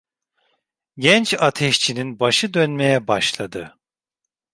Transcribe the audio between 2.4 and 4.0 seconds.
dönmeye başladı.